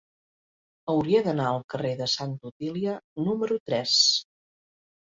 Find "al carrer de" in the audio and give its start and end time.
1.49-2.09